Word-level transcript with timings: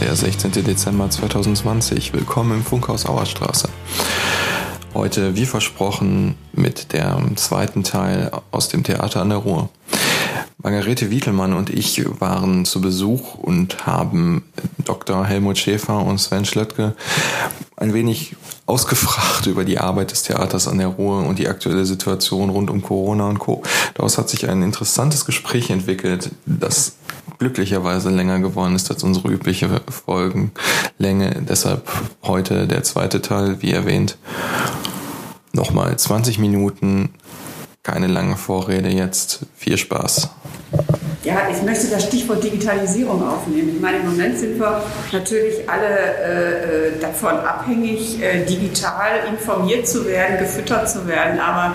Der 0.00 0.14
16. 0.14 0.52
Dezember 0.52 1.10
2020. 1.10 2.12
Willkommen 2.12 2.58
im 2.58 2.64
Funkhaus 2.64 3.04
Auerstraße. 3.04 3.68
Heute, 4.94 5.34
wie 5.34 5.44
versprochen, 5.44 6.36
mit 6.52 6.92
dem 6.92 7.36
zweiten 7.36 7.82
Teil 7.82 8.30
aus 8.52 8.68
dem 8.68 8.84
Theater 8.84 9.22
an 9.22 9.30
der 9.30 9.38
Ruhr. 9.38 9.70
Margarete 10.62 11.10
Wietelmann 11.10 11.52
und 11.52 11.70
ich 11.70 12.04
waren 12.20 12.64
zu 12.64 12.80
Besuch 12.80 13.34
und 13.34 13.86
haben 13.86 14.44
Dr. 14.84 15.24
Helmut 15.24 15.58
Schäfer 15.58 16.04
und 16.04 16.18
Sven 16.18 16.44
Schlöttke 16.44 16.94
ein 17.76 17.92
wenig 17.92 18.36
ausgefragt 18.66 19.46
über 19.46 19.64
die 19.64 19.78
Arbeit 19.78 20.12
des 20.12 20.22
Theaters 20.22 20.68
an 20.68 20.78
der 20.78 20.88
Ruhr 20.88 21.26
und 21.26 21.38
die 21.38 21.48
aktuelle 21.48 21.84
Situation 21.84 22.50
rund 22.50 22.70
um 22.70 22.82
Corona 22.82 23.28
und 23.28 23.38
Co. 23.38 23.62
Daraus 23.94 24.18
hat 24.18 24.28
sich 24.28 24.48
ein 24.48 24.62
interessantes 24.62 25.24
Gespräch 25.24 25.70
entwickelt, 25.70 26.30
das 26.46 26.97
glücklicherweise 27.38 28.10
länger 28.10 28.40
geworden 28.40 28.74
ist 28.74 28.90
als 28.90 29.02
unsere 29.02 29.28
übliche 29.28 29.80
Folgenlänge. 29.88 31.42
Deshalb 31.48 31.90
heute 32.22 32.66
der 32.66 32.82
zweite 32.82 33.22
Teil, 33.22 33.62
wie 33.62 33.72
erwähnt. 33.72 34.18
Nochmal 35.52 35.96
20 35.96 36.38
Minuten 36.38 37.10
keine 37.82 38.06
lange 38.06 38.36
Vorrede 38.36 38.90
jetzt. 38.90 39.46
Viel 39.56 39.78
Spaß. 39.78 40.30
Ja, 41.28 41.46
ich 41.50 41.62
möchte 41.62 41.88
das 41.88 42.04
Stichwort 42.04 42.42
Digitalisierung 42.42 43.22
aufnehmen. 43.22 43.72
Ich 43.74 43.80
meine, 43.82 43.98
im 43.98 44.06
Moment 44.06 44.38
sind 44.38 44.58
wir 44.58 44.82
natürlich 45.12 45.68
alle 45.68 45.84
äh, 45.86 46.88
äh, 46.96 46.98
davon 47.02 47.32
abhängig, 47.32 48.18
äh, 48.22 48.46
digital 48.46 49.10
informiert 49.28 49.86
zu 49.86 50.06
werden, 50.06 50.38
gefüttert 50.38 50.88
zu 50.88 51.06
werden. 51.06 51.38
Aber 51.38 51.74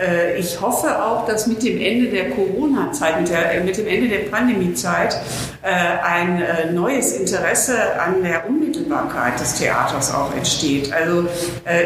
äh, 0.00 0.38
ich 0.38 0.60
hoffe 0.60 1.02
auch, 1.02 1.26
dass 1.26 1.48
mit 1.48 1.64
dem 1.64 1.80
Ende 1.80 2.10
der 2.10 2.30
Corona-Zeit, 2.30 3.20
mit, 3.20 3.30
äh, 3.32 3.64
mit, 3.64 3.76
dem 3.76 3.88
Ende 3.88 4.08
der 4.08 4.30
Pandemie-Zeit, 4.30 5.16
äh, 5.62 5.68
ein 6.04 6.72
neues 6.72 7.16
Interesse 7.16 7.74
an 8.00 8.22
der 8.22 8.48
Unmittelbarkeit 8.48 9.40
des 9.40 9.54
Theaters 9.54 10.14
auch 10.14 10.32
entsteht. 10.34 10.92
Also 10.92 11.26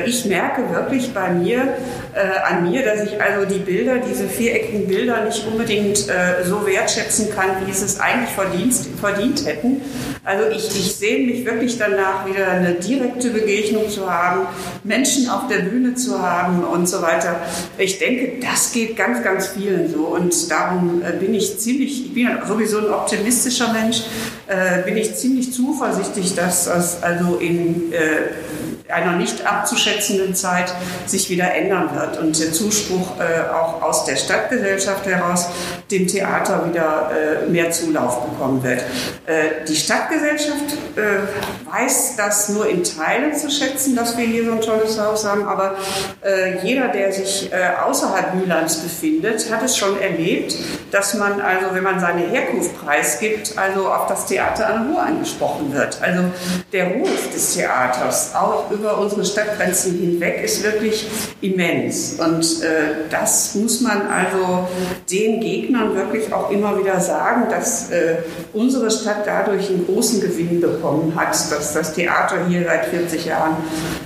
ich 0.07 0.25
merke 0.25 0.71
wirklich 0.73 1.13
bei 1.13 1.31
mir, 1.31 1.77
an 2.19 2.71
mir, 2.71 2.85
dass 2.85 3.03
ich 3.03 3.21
also 3.21 3.45
die 3.47 3.59
Bilder, 3.59 3.99
diese 3.99 4.29
viereckigen 4.29 4.87
Bilder 4.87 5.25
nicht 5.25 5.47
unbedingt 5.47 6.09
äh, 6.09 6.45
so 6.45 6.67
wertschätzen 6.67 7.31
kann, 7.35 7.51
wie 7.65 7.71
es 7.71 7.83
es 7.83 8.01
eigentlich 8.01 8.31
verdient, 8.31 8.75
verdient 9.01 9.47
hätten. 9.47 9.81
Also 10.25 10.49
ich, 10.51 10.67
ich 10.67 10.97
sehe 10.97 11.27
mich 11.27 11.45
wirklich 11.45 11.79
danach, 11.79 12.27
wieder 12.27 12.49
eine 12.49 12.75
direkte 12.75 13.31
Begegnung 13.31 13.89
zu 13.89 14.11
haben, 14.11 14.47
Menschen 14.83 15.29
auf 15.29 15.47
der 15.49 15.59
Bühne 15.59 15.95
zu 15.95 16.21
haben 16.21 16.65
und 16.65 16.89
so 16.89 17.03
weiter. 17.03 17.41
Ich 17.79 17.99
denke, 17.99 18.45
das 18.45 18.73
geht 18.73 18.97
ganz, 18.97 19.23
ganz 19.23 19.49
vielen 19.49 19.91
so 19.93 20.07
und 20.07 20.51
darum 20.51 21.03
äh, 21.03 21.13
bin 21.13 21.35
ich 21.35 21.59
ziemlich, 21.59 22.07
ich 22.07 22.15
bin 22.15 22.25
ja 22.25 22.47
sowieso 22.47 22.79
ein 22.79 22.91
optimistischer 22.91 23.73
Mensch, 23.73 24.03
äh, 24.47 24.83
bin 24.83 24.97
ich 24.97 25.15
ziemlich 25.15 25.53
zuversichtlich, 25.53 26.35
dass 26.35 26.65
das 26.65 27.03
also 27.03 27.37
in 27.37 27.93
äh, 27.93 28.76
einer 28.89 29.13
nicht 29.13 29.47
abzuschätzenden 29.47 30.35
Zeit 30.35 30.73
sich 31.07 31.31
wieder 31.31 31.55
ändern 31.55 31.91
wird 31.95 32.19
und 32.19 32.39
der 32.39 32.53
Zuspruch 32.53 33.19
äh, 33.19 33.51
auch 33.51 33.83
aus 33.83 34.05
der 34.05 34.17
Stadtgesellschaft 34.17 35.07
heraus 35.07 35.49
dem 35.91 36.07
Theater 36.07 36.69
wieder 36.69 37.11
äh, 37.11 37.51
mehr 37.51 37.71
Zulauf 37.71 38.25
bekommen 38.25 38.63
wird. 38.63 38.81
Äh, 39.27 39.65
die 39.69 39.77
Stadtgesellschaft 39.77 40.73
äh, 40.97 41.71
weiß 41.71 42.17
das 42.17 42.49
nur 42.49 42.69
in 42.69 42.83
Teilen 42.83 43.35
zu 43.37 43.51
schätzen, 43.51 43.95
dass 43.95 44.17
wir 44.17 44.27
hier 44.27 44.45
so 44.45 44.53
ein 44.53 44.61
tolles 44.61 45.01
Haus 45.01 45.27
haben, 45.27 45.47
aber 45.47 45.77
äh, 46.25 46.59
jeder, 46.63 46.89
der 46.89 47.13
sich 47.13 47.53
äh, 47.53 47.57
außerhalb 47.85 48.35
Mülands 48.35 48.77
befindet, 48.77 49.51
hat 49.51 49.63
es 49.63 49.77
schon 49.77 50.01
erlebt, 50.01 50.57
dass 50.91 51.15
man 51.15 51.41
also, 51.41 51.67
wenn 51.73 51.83
man 51.83 52.01
seine 52.01 52.23
Herkunft 52.23 52.79
preisgibt, 52.85 53.57
also 53.57 53.89
auf 53.89 54.07
das 54.07 54.27
Theater 54.27 54.69
an 54.69 54.91
Ruhr 54.91 55.03
angesprochen 55.03 55.73
wird. 55.73 56.01
Also 56.03 56.25
der 56.73 56.89
Ruf 56.89 57.31
des 57.33 57.55
Theaters, 57.55 58.35
auch 58.35 58.71
über 58.79 58.99
unsere 58.99 59.25
Stadtgrenzen 59.25 59.99
hinweg 59.99 60.43
ist 60.45 60.63
wirklich 60.63 61.07
immens. 61.41 62.17
Und 62.19 62.63
äh, 62.63 63.09
das 63.11 63.55
muss 63.55 63.81
man 63.81 64.03
also 64.09 64.69
den 65.11 65.41
Gegnern 65.41 65.95
wirklich 65.95 66.33
auch 66.33 66.51
immer 66.51 66.79
wieder 66.79 67.01
sagen, 67.01 67.49
dass 67.51 67.91
äh, 67.91 68.17
unsere 68.53 68.91
Stadt 68.91 69.27
dadurch 69.27 69.69
einen 69.69 69.87
großen 69.87 70.21
Gewinn 70.21 70.61
bekommen 70.61 71.13
hat, 71.15 71.31
dass 71.31 71.75
das 71.75 71.95
Theater 71.95 72.47
hier 72.49 72.65
seit 72.65 72.87
40 72.87 73.25
Jahren 73.25 73.57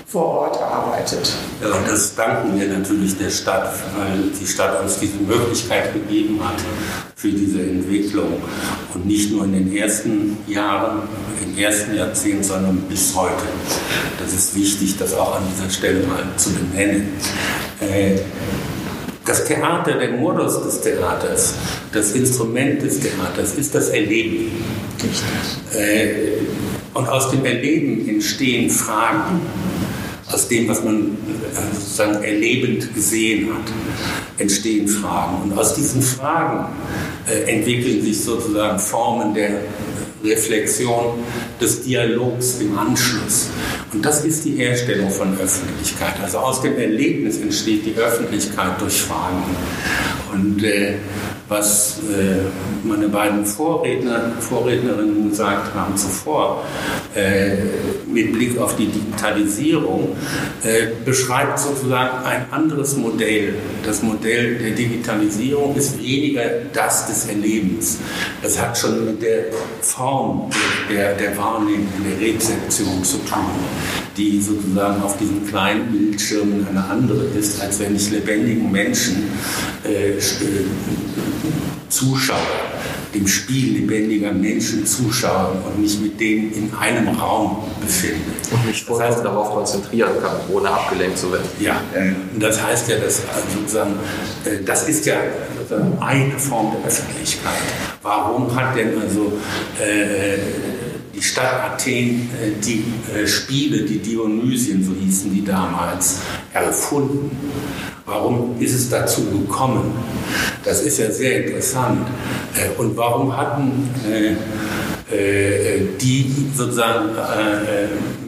vor 0.06 0.26
Ort 0.26 0.60
arbeitet. 0.60 1.32
Ja, 1.62 1.76
und 1.76 1.88
das 1.88 2.14
danken 2.14 2.58
wir 2.58 2.68
natürlich 2.68 3.16
der 3.16 3.30
Stadt, 3.30 3.72
weil 3.96 4.30
die 4.40 4.46
Stadt 4.46 4.80
uns 4.82 4.98
diese 4.98 5.18
Möglichkeit 5.18 5.92
gegeben 5.92 6.40
hat 6.42 6.56
für 7.20 7.28
diese 7.28 7.60
Entwicklung. 7.60 8.40
Und 8.94 9.06
nicht 9.06 9.30
nur 9.30 9.44
in 9.44 9.52
den 9.52 9.76
ersten 9.76 10.38
Jahren, 10.46 11.02
im 11.44 11.58
ersten 11.58 11.94
Jahrzehnt, 11.94 12.44
sondern 12.44 12.78
bis 12.88 13.14
heute. 13.14 13.44
Das 14.18 14.32
ist 14.32 14.56
wichtig, 14.56 14.96
das 14.98 15.14
auch 15.14 15.36
an 15.36 15.42
dieser 15.54 15.70
Stelle 15.70 16.06
mal 16.06 16.24
zu 16.36 16.50
benennen. 16.52 17.08
Äh, 17.80 18.20
das 19.26 19.44
Theater, 19.44 19.98
der 19.98 20.12
Modus 20.12 20.62
des 20.62 20.80
Theaters, 20.80 21.54
das 21.92 22.12
Instrument 22.12 22.82
des 22.82 23.00
Theaters 23.00 23.54
ist 23.54 23.74
das 23.74 23.90
Erleben. 23.90 24.50
Äh, 25.74 26.08
und 26.94 27.08
aus 27.08 27.30
dem 27.30 27.44
Erleben 27.44 28.08
entstehen 28.08 28.70
Fragen 28.70 29.40
aus 30.32 30.48
dem, 30.48 30.68
was 30.68 30.84
man 30.84 31.00
äh, 31.02 31.74
sozusagen 31.74 32.22
erlebend 32.22 32.94
gesehen 32.94 33.48
hat, 33.52 33.72
entstehen 34.38 34.86
Fragen. 34.86 35.42
Und 35.42 35.58
aus 35.58 35.74
diesen 35.74 36.02
Fragen 36.02 36.66
äh, 37.28 37.50
entwickeln 37.50 38.02
sich 38.02 38.20
sozusagen 38.20 38.78
Formen 38.78 39.34
der 39.34 39.62
Reflexion, 40.22 41.14
des 41.60 41.82
Dialogs 41.82 42.60
im 42.60 42.78
Anschluss. 42.78 43.48
Und 43.92 44.04
das 44.04 44.24
ist 44.24 44.44
die 44.44 44.52
Herstellung 44.52 45.10
von 45.10 45.38
Öffentlichkeit. 45.38 46.14
Also 46.22 46.38
aus 46.38 46.60
dem 46.62 46.78
Erlebnis 46.78 47.38
entsteht 47.38 47.86
die 47.86 47.94
Öffentlichkeit 47.94 48.80
durch 48.80 49.02
Fragen. 49.02 49.42
Und 50.32 50.62
äh, 50.62 50.94
was 51.50 51.98
äh, 52.08 52.36
meine 52.84 53.08
beiden 53.08 53.44
Vorredner, 53.44 54.32
Vorrednerinnen 54.38 55.30
gesagt 55.30 55.74
haben 55.74 55.96
zuvor, 55.96 56.64
äh, 57.14 57.56
mit 58.06 58.32
Blick 58.32 58.56
auf 58.58 58.76
die 58.76 58.86
Digitalisierung, 58.86 60.16
äh, 60.62 60.86
beschreibt 61.04 61.58
sozusagen 61.58 62.24
ein 62.24 62.46
anderes 62.52 62.96
Modell. 62.96 63.54
Das 63.84 64.00
Modell 64.00 64.58
der 64.58 64.70
Digitalisierung 64.70 65.74
ist 65.74 65.98
weniger 65.98 66.44
das 66.72 67.08
des 67.08 67.26
Erlebens. 67.26 67.98
Das 68.42 68.60
hat 68.60 68.78
schon 68.78 69.06
mit 69.06 69.22
der 69.22 69.46
Form 69.82 70.50
der, 70.88 71.14
der 71.14 71.36
Wahrnehmung, 71.36 71.88
der 72.08 72.28
Rezeption 72.28 73.02
zu 73.02 73.18
tun, 73.18 73.50
die 74.20 74.40
sozusagen 74.40 75.02
auf 75.02 75.16
diesen 75.16 75.46
kleinen 75.46 75.90
Bildschirmen 75.90 76.66
eine 76.68 76.84
andere 76.84 77.24
ist, 77.38 77.60
als 77.60 77.78
wenn 77.80 77.96
ich 77.96 78.10
lebendigen 78.10 78.70
Menschen 78.70 79.30
äh, 79.84 80.18
äh 80.18 80.20
zuschaue, 81.88 82.38
dem 83.12 83.26
Spiel 83.26 83.78
lebendiger 83.78 84.30
Menschen 84.30 84.86
zuschaue 84.86 85.60
und 85.66 85.82
mich 85.82 85.98
mit 85.98 86.20
denen 86.20 86.52
in 86.52 86.72
einem 86.78 87.08
Raum 87.08 87.64
befinde. 87.80 88.30
Und 88.52 88.64
mich 88.64 88.84
voll 88.84 89.00
das 89.00 89.16
heißt, 89.16 89.24
darauf 89.24 89.50
konzentrieren 89.50 90.12
kann, 90.22 90.36
ohne 90.52 90.70
abgelenkt 90.70 91.18
zu 91.18 91.32
werden. 91.32 91.48
Ja, 91.58 91.80
und 92.32 92.40
das 92.40 92.62
heißt 92.62 92.88
ja, 92.90 92.98
dass 92.98 93.22
also 93.34 93.58
sozusagen, 93.58 93.94
äh, 94.44 94.62
das 94.64 94.88
ist 94.88 95.04
ja 95.06 95.16
eine 96.00 96.38
Form 96.38 96.76
der 96.76 96.86
Öffentlichkeit. 96.88 97.52
Warum 98.02 98.54
hat 98.54 98.76
denn 98.76 99.00
also 99.00 99.32
äh, 99.80 100.38
die 101.20 101.24
Stadt 101.24 101.72
Athen 101.72 102.30
äh, 102.40 102.52
die 102.64 102.82
äh, 103.14 103.26
Spiele, 103.26 103.82
die 103.82 103.98
Dionysien, 103.98 104.82
so 104.82 104.92
hießen 104.98 105.32
die 105.34 105.44
damals, 105.44 106.20
erfunden? 106.54 107.30
Warum 108.06 108.56
ist 108.58 108.74
es 108.74 108.88
dazu 108.88 109.24
gekommen? 109.26 109.92
Das 110.64 110.82
ist 110.82 110.98
ja 110.98 111.10
sehr 111.10 111.44
interessant. 111.44 112.08
Äh, 112.56 112.80
und 112.80 112.96
warum 112.96 113.36
hatten 113.36 113.88
die 116.00 116.32
sozusagen 116.54 117.08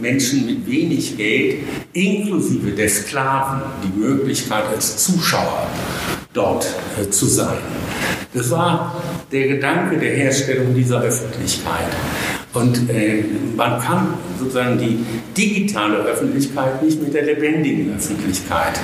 Menschen 0.00 0.46
mit 0.46 0.66
wenig 0.66 1.16
Geld, 1.16 1.58
inklusive 1.92 2.72
der 2.72 2.88
Sklaven, 2.88 3.62
die 3.84 4.00
Möglichkeit 4.00 4.64
als 4.74 4.96
Zuschauer 4.96 5.68
dort 6.32 6.66
zu 7.10 7.26
sein? 7.26 7.58
Das 8.34 8.50
war 8.50 9.00
der 9.30 9.46
Gedanke 9.46 9.96
der 9.96 10.10
Herstellung 10.10 10.74
dieser 10.74 11.02
Öffentlichkeit. 11.02 11.86
Und 12.54 12.90
äh, 12.90 13.24
man 13.56 13.80
kann 13.80 14.14
sozusagen 14.38 14.78
die 14.78 15.04
digitale 15.36 15.96
Öffentlichkeit 15.98 16.82
nicht 16.82 17.02
mit 17.02 17.14
der 17.14 17.22
lebendigen 17.22 17.94
Öffentlichkeit, 17.96 18.78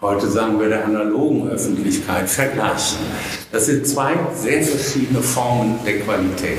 heute 0.00 0.28
sagen 0.28 0.58
wir 0.58 0.68
der 0.68 0.84
analogen 0.84 1.48
Öffentlichkeit, 1.48 2.28
vergleichen. 2.28 2.98
Das 3.52 3.66
sind 3.66 3.86
zwei 3.86 4.14
sehr 4.34 4.62
verschiedene 4.62 5.20
Formen 5.20 5.78
der 5.86 6.00
Qualität. 6.00 6.58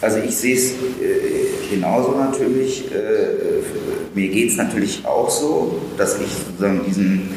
Also 0.00 0.18
ich 0.18 0.36
sehe 0.36 0.56
es 0.56 0.72
äh, 0.72 1.70
genauso 1.70 2.18
natürlich. 2.18 2.92
Äh, 2.92 3.64
mir 4.14 4.28
geht 4.28 4.50
es 4.50 4.56
natürlich 4.56 5.04
auch 5.04 5.30
so, 5.30 5.80
dass 5.96 6.20
ich 6.20 6.28
sozusagen 6.28 6.82
diesen 6.86 7.30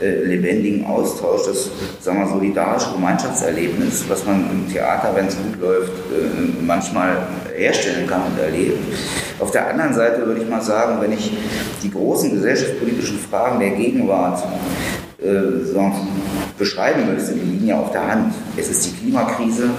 äh, 0.00 0.24
lebendigen 0.24 0.86
Austausch, 0.86 1.42
das 1.46 1.70
sagen 2.00 2.20
wir, 2.20 2.28
solidarische 2.28 2.92
Gemeinschaftserlebnis, 2.92 4.04
was 4.08 4.24
man 4.24 4.48
im 4.50 4.72
Theater, 4.72 5.10
wenn 5.14 5.26
es 5.26 5.36
gut 5.36 5.60
läuft, 5.60 5.90
äh, 5.90 6.64
manchmal 6.64 7.26
herstellen 7.56 8.06
kann 8.06 8.22
und 8.22 8.38
erlebt. 8.38 8.78
Auf 9.40 9.50
der 9.50 9.68
anderen 9.68 9.94
Seite 9.94 10.24
würde 10.26 10.42
ich 10.42 10.48
mal 10.48 10.62
sagen, 10.62 11.00
wenn 11.00 11.12
ich 11.12 11.32
die 11.82 11.90
großen 11.90 12.30
gesellschaftspolitischen 12.32 13.18
Fragen 13.18 13.58
der 13.60 13.70
Gegenwart 13.70 14.42
äh, 15.20 16.58
beschreiben 16.58 17.12
müsste, 17.12 17.34
die 17.34 17.40
liegen 17.40 17.66
ja 17.66 17.80
auf 17.80 17.92
der 17.92 18.06
Hand. 18.06 18.34
Es 18.56 18.68
ist 18.68 18.86
die 18.86 18.96
Klimakrise, 18.96 19.70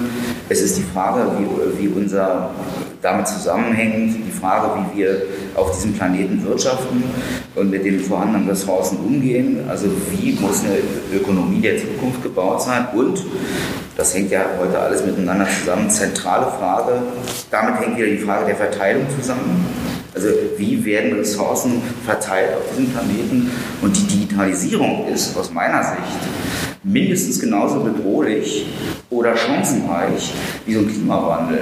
es 0.50 0.62
ist 0.62 0.78
die 0.78 0.84
Frage, 0.84 1.32
wie, 1.38 1.84
wie 1.84 1.88
unser 1.88 2.52
damit 3.02 3.28
zusammenhängend, 3.28 4.16
die 4.28 4.32
Frage, 4.32 4.82
wie 4.92 5.00
wir 5.00 5.22
auf 5.56 5.72
diesem 5.72 5.94
Planeten 5.94 6.44
wirtschaften 6.44 7.04
und 7.56 7.70
mit 7.70 7.86
den 7.86 8.00
vorhandenen 8.00 8.50
Ressourcen 8.50 8.98
umgehen. 8.98 9.60
Also 9.70 9.88
wie 10.12 10.34
muss 10.34 10.64
eine 10.64 10.78
Ökonomie 11.18 11.62
der 11.62 11.78
Zukunft 11.78 12.22
gebaut 12.24 12.62
sein 12.62 12.88
und 12.94 13.24
das 13.96 14.14
hängt 14.14 14.32
ja 14.32 14.46
heute 14.60 14.80
alles 14.80 15.06
miteinander 15.06 15.48
zusammen. 15.48 15.90
Zentrale 15.90 16.48
Frage, 16.58 17.02
damit 17.52 17.80
hängt 17.82 17.98
wieder 17.98 18.08
die 18.08 18.18
Frage 18.18 18.46
der 18.46 18.56
Verteilung 18.56 19.06
zusammen. 19.18 19.66
Also 20.14 20.28
wie 20.58 20.84
werden 20.86 21.14
Ressourcen 21.14 21.82
verteilt 22.06 22.56
auf 22.56 22.64
diesem 22.72 22.92
Planeten? 22.92 23.52
Und 23.82 23.96
die 23.96 24.08
Digitalisierung 24.08 25.08
ist 25.08 25.38
aus 25.38 25.52
meiner 25.52 25.84
Sicht 25.84 26.20
mindestens 26.84 27.40
genauso 27.40 27.82
bedrohlich 27.82 28.66
oder 29.10 29.36
chancenreich 29.36 30.34
wie 30.66 30.74
so 30.74 30.80
ein 30.80 30.88
Klimawandel. 30.88 31.62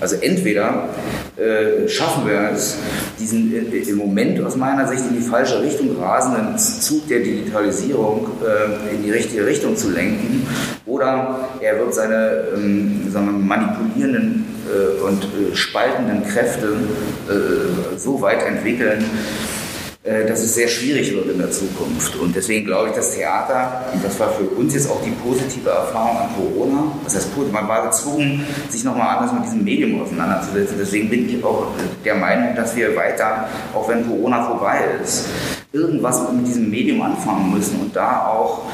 Also 0.00 0.16
entweder 0.16 0.88
äh, 1.36 1.88
schaffen 1.88 2.26
wir 2.26 2.50
es, 2.52 2.76
diesen 3.18 3.52
äh, 3.54 3.78
im 3.78 3.96
Moment 3.96 4.40
aus 4.44 4.56
meiner 4.56 4.86
Sicht 4.88 5.04
in 5.08 5.16
die 5.16 5.22
falsche 5.22 5.62
Richtung 5.62 5.96
rasenden 6.00 6.58
Zug 6.58 7.06
der 7.08 7.20
Digitalisierung 7.20 8.28
äh, 8.42 8.94
in 8.94 9.04
die 9.04 9.10
richtige 9.10 9.46
Richtung 9.46 9.76
zu 9.76 9.90
lenken, 9.90 10.46
oder 10.98 11.48
er 11.60 11.78
wird 11.78 11.94
seine 11.94 12.48
ähm, 12.54 13.06
wir, 13.08 13.46
manipulierenden 13.46 14.44
äh, 14.66 15.00
und 15.00 15.24
äh, 15.24 15.54
spaltenden 15.54 16.26
Kräfte 16.26 16.66
äh, 17.28 17.96
so 17.96 18.20
weit 18.20 18.44
entwickeln, 18.44 19.04
äh, 20.02 20.26
dass 20.26 20.40
es 20.40 20.54
sehr 20.54 20.66
schwierig 20.66 21.14
wird 21.14 21.30
in 21.30 21.38
der 21.38 21.52
Zukunft. 21.52 22.16
Und 22.16 22.34
deswegen 22.34 22.66
glaube 22.66 22.88
ich, 22.88 22.96
das 22.96 23.14
Theater, 23.14 23.84
und 23.92 24.04
das 24.04 24.18
war 24.18 24.30
für 24.30 24.44
uns 24.44 24.74
jetzt 24.74 24.90
auch 24.90 25.00
die 25.02 25.10
positive 25.10 25.70
Erfahrung 25.70 26.18
an 26.18 26.28
Corona, 26.36 26.92
das 27.04 27.14
heißt, 27.14 27.28
man 27.52 27.68
war 27.68 27.86
gezwungen, 27.86 28.44
sich 28.68 28.82
nochmal 28.82 29.18
anders 29.18 29.32
mit 29.32 29.44
diesem 29.44 29.62
Medium 29.62 30.02
auseinanderzusetzen. 30.02 30.76
Deswegen 30.80 31.08
bin 31.08 31.28
ich 31.28 31.44
auch 31.44 31.68
der 32.04 32.16
Meinung, 32.16 32.56
dass 32.56 32.74
wir 32.74 32.96
weiter, 32.96 33.48
auch 33.72 33.88
wenn 33.88 34.04
Corona 34.06 34.44
vorbei 34.44 34.80
ist, 35.02 35.28
irgendwas 35.72 36.32
mit 36.32 36.46
diesem 36.46 36.70
Medium 36.70 37.02
anfangen 37.02 37.52
müssen 37.52 37.80
und 37.80 37.94
da 37.94 38.26
auch 38.26 38.64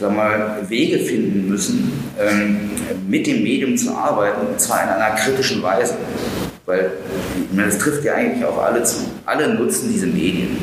sag 0.00 0.14
mal, 0.14 0.58
Wege 0.68 0.98
finden 0.98 1.48
müssen, 1.48 1.92
ähm, 2.20 2.70
mit 3.08 3.26
dem 3.26 3.42
Medium 3.42 3.76
zu 3.76 3.90
arbeiten, 3.92 4.46
und 4.46 4.60
zwar 4.60 4.84
in 4.84 4.88
einer 4.90 5.16
kritischen 5.16 5.62
Weise. 5.62 5.94
Weil 6.66 6.90
meine, 7.52 7.68
das 7.68 7.78
trifft 7.78 8.04
ja 8.04 8.14
eigentlich 8.14 8.44
auch 8.44 8.58
alle 8.58 8.82
zu. 8.82 8.96
Alle 9.24 9.54
nutzen 9.54 9.90
diese 9.92 10.06
Medien. 10.06 10.56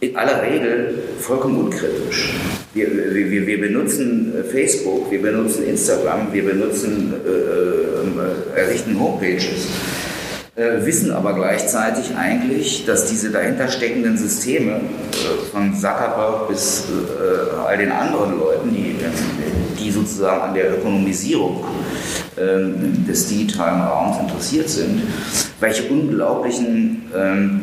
In 0.00 0.16
aller 0.16 0.42
Regel 0.42 0.98
vollkommen 1.20 1.58
unkritisch. 1.58 2.34
Wir, 2.74 2.88
wir, 2.90 3.46
wir 3.46 3.60
benutzen 3.60 4.34
äh, 4.34 4.44
Facebook, 4.44 5.10
wir 5.10 5.22
benutzen 5.22 5.64
Instagram, 5.64 6.32
wir 6.32 6.44
benutzen, 6.44 7.14
äh, 7.24 8.58
äh, 8.58 8.60
errichten 8.60 8.98
Homepages, 8.98 9.68
äh, 10.62 10.86
wissen 10.86 11.10
aber 11.10 11.34
gleichzeitig 11.34 12.16
eigentlich, 12.16 12.84
dass 12.86 13.06
diese 13.06 13.30
dahinter 13.30 13.68
steckenden 13.68 14.16
Systeme, 14.16 14.72
äh, 14.72 15.50
von 15.50 15.74
Zuckerberg 15.74 16.48
bis 16.48 16.84
äh, 16.84 17.60
all 17.66 17.76
den 17.78 17.90
anderen 17.90 18.38
Leuten, 18.38 18.72
die, 18.72 18.96
die 19.78 19.90
sozusagen 19.90 20.40
an 20.40 20.54
der 20.54 20.78
Ökonomisierung 20.78 21.64
ähm, 22.38 23.04
des 23.06 23.28
digitalen 23.28 23.82
Raums 23.82 24.18
interessiert 24.20 24.68
sind, 24.68 25.02
welche 25.60 25.84
unglaublichen, 25.84 27.02
ähm, 27.16 27.60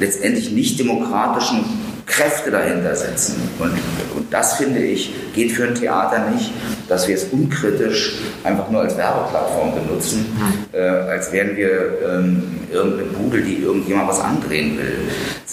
letztendlich 0.00 0.50
nicht 0.50 0.78
demokratischen 0.78 1.83
Kräfte 2.14 2.50
dahinter 2.50 2.94
setzen. 2.94 3.36
Und, 3.58 3.72
und 4.14 4.32
das, 4.32 4.56
finde 4.56 4.80
ich, 4.80 5.12
geht 5.34 5.52
für 5.52 5.64
ein 5.64 5.74
Theater 5.74 6.30
nicht, 6.30 6.52
dass 6.88 7.08
wir 7.08 7.16
es 7.16 7.24
unkritisch 7.24 8.18
einfach 8.44 8.70
nur 8.70 8.82
als 8.82 8.96
Werbeplattform 8.96 9.74
benutzen, 9.74 10.26
mhm. 10.36 10.78
äh, 10.78 10.80
als 10.80 11.32
wären 11.32 11.56
wir 11.56 11.98
ähm, 12.06 12.60
irgendeine 12.70 13.08
Bude, 13.10 13.42
die 13.42 13.56
irgendjemand 13.56 14.08
was 14.08 14.20
andrehen 14.20 14.78
will, 14.78 14.98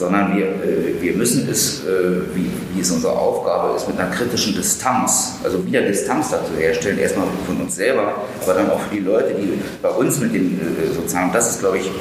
sondern 0.02 0.36
wir, 0.36 0.48
äh, 0.48 1.00
wir 1.00 1.14
müssen 1.14 1.48
es, 1.50 1.86
äh, 1.86 2.22
wie, 2.34 2.50
wie 2.74 2.82
es 2.82 2.90
unsere 2.90 3.14
Aufgabe 3.14 3.76
ist, 3.76 3.88
mit 3.88 4.00
einer 4.00 4.10
kritischen 4.10 4.56
Distanz, 4.56 5.36
also 5.44 5.64
wieder 5.64 5.82
Distanz 5.84 6.32
dazu 6.32 6.54
herstellen, 6.58 6.98
erstmal 6.98 7.28
von 7.46 7.62
uns 7.62 7.76
selber, 7.76 8.16
aber 8.42 8.54
dann 8.56 8.72
auch 8.72 8.80
für 8.80 8.96
die 8.96 9.02
Leute, 9.02 9.36
die 9.40 9.60
bei 9.82 9.90
uns 9.90 10.20
mit 10.20 10.34
den 10.34 10.60
äh, 10.60 10.94
sozusagen, 10.94 11.32
das 11.32 11.52
ist, 11.52 11.60
glaube 11.60 11.78
ich, 11.78 11.92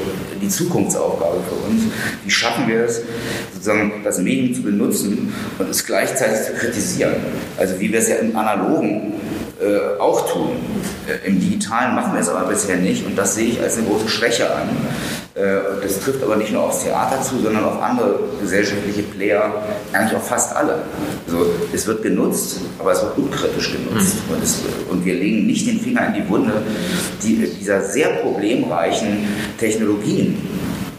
die 0.40 0.48
Zukunftsaufgabe 0.48 1.36
für 1.46 1.70
uns, 1.70 1.82
wie 2.24 2.30
schaffen 2.30 2.66
wir 2.66 2.84
es, 2.84 3.02
sozusagen 3.52 3.92
das 4.02 4.18
Medium 4.18 4.54
zu 4.54 4.62
benutzen 4.62 5.34
und 5.58 5.68
es 5.68 5.84
gleichzeitig 5.84 6.46
zu 6.46 6.52
kritisieren. 6.54 7.16
Also 7.58 7.78
wie 7.78 7.92
wir 7.92 7.98
es 7.98 8.08
ja 8.08 8.16
im 8.16 8.34
Analogen 8.34 9.12
äh, 9.60 10.00
auch 10.00 10.32
tun. 10.32 10.56
Äh, 11.06 11.28
Im 11.28 11.38
Digitalen 11.38 11.94
machen 11.94 12.14
wir 12.14 12.20
es 12.20 12.30
aber 12.30 12.48
bisher 12.48 12.76
nicht 12.76 13.04
und 13.04 13.14
das 13.18 13.34
sehe 13.34 13.48
ich 13.48 13.60
als 13.60 13.76
eine 13.76 13.88
große 13.88 14.08
Schwäche 14.08 14.50
an. 14.54 14.70
Äh, 15.40 15.82
das 15.82 16.00
trifft 16.00 16.22
aber 16.22 16.36
nicht 16.36 16.52
nur 16.52 16.64
aufs 16.64 16.82
Theater 16.84 17.22
zu, 17.22 17.40
sondern 17.40 17.64
auf 17.64 17.80
andere 17.80 18.18
gesellschaftliche 18.40 19.02
Player, 19.02 19.52
eigentlich 19.92 20.16
auf 20.16 20.28
fast 20.28 20.54
alle. 20.54 20.82
Also, 21.26 21.46
es 21.72 21.86
wird 21.86 22.02
genutzt, 22.02 22.60
aber 22.78 22.92
es 22.92 23.02
wird 23.02 23.16
unkritisch 23.16 23.72
genutzt. 23.72 24.16
Mhm. 24.28 24.34
Und, 24.34 24.42
es, 24.42 24.62
und, 24.90 25.04
wir 25.04 25.14
legen 25.14 25.46
nicht 25.46 25.66
den 25.66 25.80
Finger 25.80 26.08
in 26.08 26.22
die 26.22 26.28
Wunde 26.28 26.52
die, 27.22 27.36
dieser 27.58 27.82
sehr 27.82 28.08
problemreichen 28.16 29.26
Technologien 29.58 30.36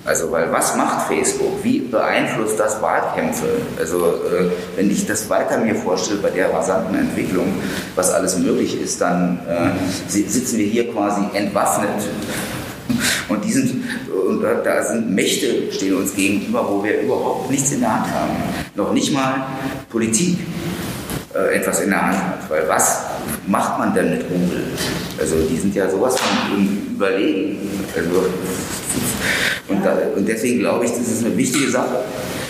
also, 0.04 0.32
weil 0.32 0.52
was 0.52 0.76
macht 0.76 1.08
Facebook? 1.08 1.64
Wie 1.64 1.80
beeinflusst 1.80 2.60
das 2.60 2.82
Wahlkämpfe? 2.82 3.46
Also, 3.78 3.98
äh, 4.08 4.50
wenn 4.76 4.90
ich 4.90 5.06
das 5.06 5.30
weiter 5.30 5.60
mir 5.60 5.76
vorstelle 5.76 6.20
bei 6.22 6.32
der 6.32 6.52
rasanten 6.52 6.96
Entwicklung, 6.96 7.54
was 7.96 8.12
alles 8.12 8.38
möglich 8.40 8.82
ist, 8.82 9.00
dann 9.00 9.40
äh, 9.48 10.10
sitzen 10.10 10.58
wir 10.58 10.66
hier 10.66 10.92
quasi 10.92 11.22
entwaffnet. 11.34 12.10
Und, 13.30 13.44
die 13.44 13.52
sind, 13.52 13.84
und 14.28 14.42
da 14.42 14.84
sind 14.84 15.12
Mächte, 15.12 15.72
stehen 15.72 15.96
uns 15.96 16.16
gegenüber, 16.16 16.66
wo 16.70 16.84
wir 16.84 17.02
überhaupt 17.02 17.50
nichts 17.50 17.72
in 17.72 17.82
der 17.82 17.94
Hand 17.94 18.14
haben. 18.14 18.34
Noch 18.76 18.94
nicht 18.94 19.14
mal 19.14 19.46
Politik 19.90 20.38
äh, 21.34 21.56
etwas 21.56 21.82
in 21.82 21.90
der 21.90 22.08
Hand 22.08 22.18
hat. 22.18 22.50
Weil 22.50 22.68
was 22.68 23.04
macht 23.48 23.80
man 23.80 23.94
denn 23.94 24.12
mit 24.12 24.28
Google? 24.28 24.64
Also 25.20 25.36
die 25.50 25.58
sind 25.58 25.76
ja 25.76 25.90
sowas 25.90 26.20
von 26.20 26.68
überlegen. 26.94 27.58
Also 27.96 28.26
und, 29.68 29.86
da, 29.86 29.98
und 30.16 30.28
deswegen 30.28 30.60
glaube 30.60 30.86
ich, 30.86 30.92
das 30.92 31.08
ist 31.08 31.26
eine 31.26 31.36
wichtige 31.38 31.70
Sache. 31.70 32.04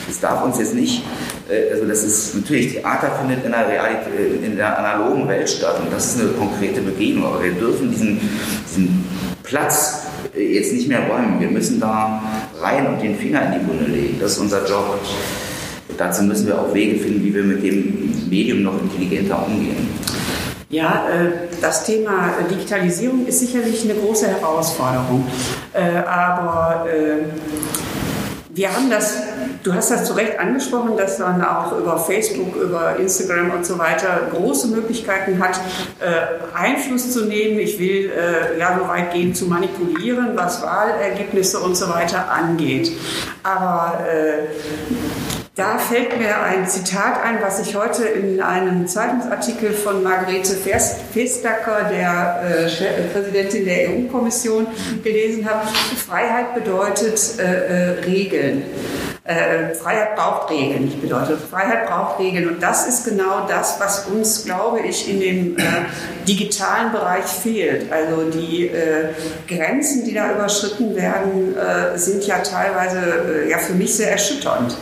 Es 0.09 0.19
darf 0.19 0.43
uns 0.43 0.57
jetzt 0.59 0.73
nicht, 0.73 1.03
äh, 1.49 1.73
also 1.73 1.85
das 1.85 2.03
ist 2.03 2.35
natürlich, 2.35 2.73
Theater 2.73 3.11
findet 3.19 3.45
in 3.45 3.51
der, 3.51 3.67
Realität, 3.67 4.13
äh, 4.17 4.45
in 4.45 4.55
der 4.57 4.77
analogen 4.77 5.27
Welt 5.27 5.49
statt 5.49 5.79
und 5.79 5.93
das 5.93 6.15
ist 6.15 6.21
eine 6.21 6.29
konkrete 6.31 6.81
Begegnung, 6.81 7.25
aber 7.25 7.43
wir 7.43 7.51
dürfen 7.51 7.91
diesen, 7.91 8.19
diesen 8.67 9.05
Platz 9.43 10.00
jetzt 10.35 10.73
nicht 10.73 10.87
mehr 10.87 11.07
räumen. 11.07 11.39
Wir 11.39 11.49
müssen 11.49 11.79
da 11.79 12.21
rein 12.61 12.87
und 12.87 13.01
den 13.01 13.17
Finger 13.17 13.45
in 13.45 13.59
die 13.59 13.67
Wunde 13.67 13.85
legen. 13.85 14.17
Das 14.19 14.33
ist 14.33 14.39
unser 14.39 14.67
Job. 14.67 14.99
Dazu 15.97 16.23
müssen 16.23 16.47
wir 16.47 16.59
auch 16.59 16.73
Wege 16.73 16.97
finden, 16.97 17.23
wie 17.23 17.33
wir 17.33 17.43
mit 17.43 17.63
dem 17.63 18.29
Medium 18.29 18.63
noch 18.63 18.81
intelligenter 18.81 19.45
umgehen. 19.45 19.87
Ja, 20.69 21.05
äh, 21.09 21.49
das 21.61 21.85
Thema 21.85 22.33
Digitalisierung 22.49 23.27
ist 23.27 23.41
sicherlich 23.41 23.83
eine 23.83 23.93
große 23.93 24.27
Herausforderung. 24.27 25.27
Äh, 25.73 25.97
aber 26.07 26.87
äh, 26.89 27.25
wir 28.55 28.73
haben 28.73 28.89
das, 28.89 29.17
du 29.63 29.73
hast 29.73 29.91
das 29.91 30.05
zu 30.05 30.13
Recht 30.13 30.39
angesprochen, 30.39 30.97
dass 30.97 31.19
man 31.19 31.43
auch 31.43 31.77
über 31.77 31.97
Facebook, 31.97 32.55
über 32.55 32.95
Instagram 32.97 33.51
und 33.51 33.65
so 33.65 33.77
weiter 33.77 34.27
große 34.31 34.67
Möglichkeiten 34.67 35.39
hat, 35.39 35.59
Einfluss 36.53 37.11
zu 37.11 37.25
nehmen. 37.25 37.59
Ich 37.59 37.79
will 37.79 38.11
ja 38.57 38.79
so 38.79 38.87
weit 38.87 39.13
gehen 39.13 39.35
zu 39.35 39.45
manipulieren, 39.45 40.31
was 40.35 40.61
Wahlergebnisse 40.61 41.59
und 41.59 41.75
so 41.75 41.89
weiter 41.89 42.31
angeht. 42.31 42.91
Aber 43.43 43.99
da 45.55 45.77
fällt 45.77 46.17
mir 46.17 46.41
ein 46.41 46.65
Zitat 46.65 47.21
ein, 47.23 47.39
was 47.41 47.59
ich 47.59 47.75
heute 47.75 48.05
in 48.05 48.41
einem 48.41 48.87
Zeitungsartikel 48.87 49.73
von 49.73 50.01
Margarete 50.01 50.55
Vestager, 51.13 51.89
der 51.91 52.67
äh, 52.67 53.07
Präsidentin 53.11 53.65
der 53.65 53.89
EU-Kommission, 53.89 54.65
gelesen 55.03 55.47
habe. 55.47 55.67
Freiheit 55.67 56.55
bedeutet 56.55 57.37
äh, 57.37 57.43
äh, 57.43 57.99
Regeln. 58.05 58.63
Äh, 59.23 59.75
Freiheit 59.75 60.15
braucht 60.15 60.49
Regeln, 60.49 60.85
nicht 60.85 60.99
bedeutet. 60.99 61.39
Freiheit 61.39 61.87
braucht 61.87 62.19
Regeln. 62.19 62.47
Und 62.49 62.63
das 62.63 62.87
ist 62.87 63.05
genau 63.05 63.47
das, 63.47 63.79
was 63.79 64.07
uns, 64.07 64.45
glaube 64.45 64.79
ich, 64.79 65.07
in 65.07 65.19
dem 65.19 65.57
äh, 65.57 65.61
digitalen 66.27 66.91
Bereich 66.91 67.25
fehlt. 67.25 67.91
Also 67.91 68.29
die 68.31 68.67
äh, 68.67 69.09
Grenzen, 69.47 70.05
die 70.05 70.13
da 70.15 70.31
überschritten 70.31 70.95
werden, 70.95 71.55
sind 71.95 72.25
ja 72.25 72.39
teilweise 72.39 73.45
ja 73.49 73.57
für 73.57 73.73
mich 73.73 73.95
sehr 73.95 74.11
erschütternd. 74.11 74.75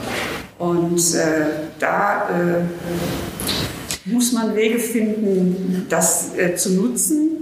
Und 0.59 0.99
äh, 1.15 1.45
da 1.79 2.29
äh, 2.29 4.09
muss 4.09 4.33
man 4.33 4.55
Wege 4.55 4.77
finden, 4.77 5.85
das 5.89 6.35
äh, 6.37 6.55
zu 6.55 6.71
nutzen 6.71 7.38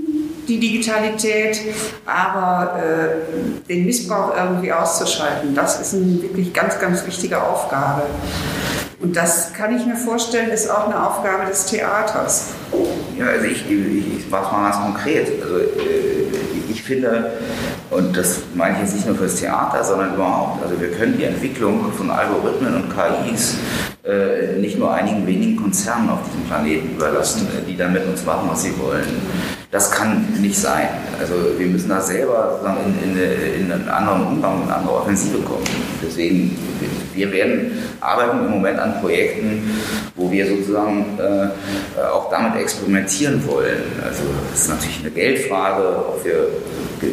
die 0.47 0.59
Digitalität, 0.59 1.59
aber 2.05 2.79
äh, 2.79 3.67
den 3.67 3.85
Missbrauch 3.85 4.35
irgendwie 4.35 4.71
auszuschalten, 4.71 5.53
das 5.53 5.81
ist 5.81 5.93
eine 5.93 6.21
wirklich 6.21 6.53
ganz, 6.53 6.79
ganz 6.79 7.05
wichtige 7.05 7.41
Aufgabe. 7.41 8.03
Und 8.99 9.15
das 9.15 9.53
kann 9.53 9.75
ich 9.75 9.85
mir 9.85 9.95
vorstellen, 9.95 10.49
ist 10.49 10.69
auch 10.69 10.85
eine 10.85 11.07
Aufgabe 11.07 11.45
des 11.45 11.65
Theaters. 11.65 12.47
Ja, 13.17 13.27
also 13.27 13.45
ich, 13.45 13.69
ich, 13.69 14.17
ich 14.19 14.29
mache 14.29 14.55
mal 14.55 14.69
ganz 14.69 14.83
konkret. 14.83 15.31
Also, 15.41 15.57
äh, 15.59 16.07
ich 16.69 16.83
finde, 16.83 17.31
und 17.89 18.15
das 18.15 18.41
meine 18.53 18.75
ich 18.75 18.81
jetzt 18.83 18.95
nicht 18.95 19.07
nur 19.07 19.15
fürs 19.15 19.35
Theater, 19.35 19.83
sondern 19.83 20.15
überhaupt, 20.15 20.63
also 20.63 20.79
wir 20.79 20.91
können 20.91 21.17
die 21.17 21.23
Entwicklung 21.23 21.91
von 21.93 22.09
Algorithmen 22.11 22.75
und 22.75 22.93
KIs 22.93 23.55
äh, 24.03 24.57
nicht 24.59 24.77
nur 24.77 24.93
einigen 24.93 25.25
wenigen 25.25 25.57
Konzernen 25.57 26.09
auf 26.09 26.19
diesem 26.25 26.43
Planeten 26.45 26.95
überlassen, 26.95 27.47
äh, 27.47 27.65
die 27.69 27.77
dann 27.77 27.93
mit 27.93 28.05
uns 28.05 28.25
machen, 28.25 28.49
was 28.49 28.63
sie 28.63 28.77
wollen. 28.79 29.21
Das 29.77 29.91
kann 29.91 30.25
nicht 30.41 30.57
sein. 30.57 30.87
Also 31.19 31.35
wir 31.55 31.67
müssen 31.67 31.89
da 31.89 32.01
selber 32.01 32.59
in, 32.83 33.11
in, 33.11 33.65
in 33.65 33.71
einen 33.71 33.87
anderen 33.87 34.25
Umgang, 34.25 34.63
in 34.63 34.63
eine 34.63 34.77
andere 34.77 34.95
Offensive 34.95 35.37
kommen. 35.43 35.63
Deswegen, 36.01 36.57
wir 37.13 37.31
werden 37.31 37.77
arbeiten 37.99 38.39
im 38.43 38.49
Moment 38.49 38.79
an 38.79 38.99
Projekten, 38.99 39.69
wo 40.15 40.31
wir 40.31 40.47
sozusagen 40.47 41.19
äh, 41.19 42.01
auch 42.11 42.27
damit 42.31 42.59
experimentieren 42.59 43.45
wollen. 43.45 43.83
Also 44.03 44.23
das 44.49 44.61
ist 44.61 44.69
natürlich 44.69 44.99
eine 45.01 45.11
Geldfrage, 45.11 46.05
ob 46.07 46.25
wir 46.25 46.47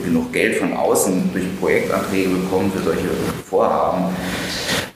genug 0.03 0.33
Geld 0.33 0.57
von 0.57 0.73
außen 0.73 1.33
durch 1.35 1.45
Projektanträge 1.61 2.31
bekommen 2.31 2.73
für 2.75 2.83
solche 2.83 3.11
Vorhaben. 3.51 4.07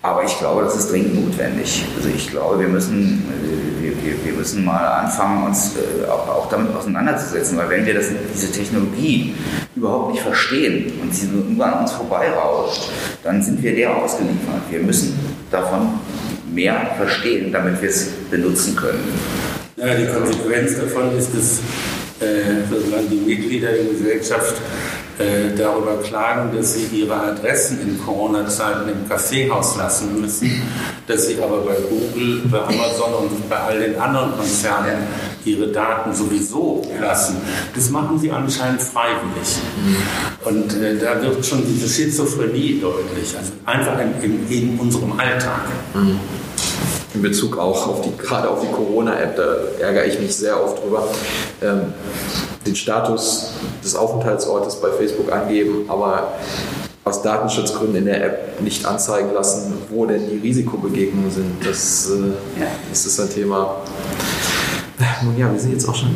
Aber 0.03 0.25
ich 0.25 0.39
glaube, 0.39 0.63
das 0.63 0.77
ist 0.77 0.93
dringend 0.93 1.27
notwendig. 1.27 1.85
Also 1.97 2.09
ich 2.09 2.31
glaube, 2.31 2.61
wir 2.61 2.69
müssen, 2.69 3.25
wir, 3.81 3.93
wir, 4.25 4.33
müssen 4.33 4.65
mal 4.65 4.87
anfangen, 4.87 5.47
uns 5.47 5.73
äh, 5.75 6.09
auch, 6.09 6.29
auch, 6.29 6.49
damit 6.49 6.75
auseinanderzusetzen, 6.75 7.59
weil 7.59 7.69
wenn 7.69 7.85
wir 7.85 7.95
das, 7.95 8.07
diese 8.33 8.53
Technologie 8.53 9.35
überhaupt 9.75 10.13
nicht 10.13 10.23
verstehen 10.23 10.93
und 11.03 11.13
sie 11.13 11.27
irgendwann 11.27 11.75
an 11.75 11.81
uns 11.81 11.93
vorbeirauscht, 11.93 12.91
dann 13.25 13.43
sind 13.43 13.61
wir 13.61 13.75
der 13.75 13.97
ausgeliefert. 13.97 14.63
Wir 14.71 14.81
müssen 14.81 15.19
davon 15.51 15.95
mehr 16.53 16.93
verstehen, 16.97 17.53
damit 17.53 17.83
wir 17.83 17.89
es 17.89 18.09
benutzen 18.31 18.77
können. 18.77 19.05
Ja, 19.77 19.95
die 19.95 20.07
Konsequenz 20.07 20.77
davon 20.77 21.17
ist, 21.17 21.31
dass 21.35 21.59
äh, 22.21 22.63
die 23.11 23.17
Mitglieder 23.17 23.73
der 23.73 23.85
Gesellschaft 23.85 24.55
äh, 25.19 25.57
darüber 25.57 25.97
klagen, 26.03 26.57
dass 26.57 26.75
sie 26.75 26.85
ihre 26.93 27.15
Adressen 27.15 27.81
in 27.81 28.05
Corona-Zeiten 28.05 28.89
im 28.89 29.09
Kaffeehaus 29.09 29.77
lassen 29.77 30.21
müssen, 30.21 30.63
dass 31.07 31.27
sie 31.27 31.43
aber 31.43 31.63
bei 31.63 31.77
Google, 31.89 32.43
bei 32.51 32.61
Amazon 32.61 33.15
und 33.23 33.49
bei 33.49 33.57
all 33.57 33.81
den 33.81 33.99
anderen 33.99 34.37
Konzernen 34.37 35.07
ihre 35.45 35.69
Daten 35.69 36.15
sowieso 36.15 36.83
lassen. 37.01 37.37
Das 37.75 37.91
machen 37.91 38.19
sie 38.19 38.31
anscheinend 38.31 38.83
freiwillig. 38.83 39.59
Und 40.45 40.75
äh, 40.75 40.99
da 40.99 41.21
wird 41.23 41.45
schon 41.45 41.65
diese 41.67 41.89
Schizophrenie 41.89 42.81
deutlich, 42.81 43.37
also 43.37 43.53
einfach 43.65 43.99
in, 44.01 44.23
in, 44.23 44.49
in 44.51 44.79
unserem 44.79 45.19
Alltag. 45.19 45.63
Mhm 45.95 46.19
in 47.19 47.23
Bezug 47.23 47.59
auch 47.59 47.89
auf 47.89 48.01
die, 48.03 48.17
gerade 48.17 48.49
auf 48.49 48.61
die 48.61 48.71
Corona-App, 48.71 49.37
da 49.37 49.57
ärgere 49.85 50.07
ich 50.07 50.21
mich 50.21 50.37
sehr 50.37 50.63
oft 50.63 50.83
drüber, 50.83 51.09
ähm, 51.61 51.93
den 52.65 52.77
Status 52.77 53.51
des 53.83 53.97
Aufenthaltsortes 53.97 54.77
bei 54.77 54.91
Facebook 54.93 55.33
angeben, 55.33 55.85
aber 55.89 56.35
aus 57.03 57.23
Datenschutzgründen 57.23 57.97
in 57.97 58.05
der 58.05 58.25
App 58.25 58.61
nicht 58.61 58.87
anzeigen 58.87 59.33
lassen, 59.35 59.75
wo 59.91 60.07
denn 60.07 60.29
die 60.31 60.37
Risikobegegnungen 60.37 61.31
sind. 61.31 61.67
Das, 61.67 62.11
äh, 62.11 62.61
ja. 62.61 62.67
das 62.89 63.05
ist 63.05 63.19
ein 63.19 63.31
Thema. 63.31 63.77
Nun 65.25 65.37
ja, 65.37 65.51
wir 65.51 65.59
sind 65.59 65.73
jetzt 65.73 65.89
auch 65.89 65.95
schon 65.95 66.15